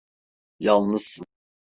[0.59, 1.25] Yalnızsın.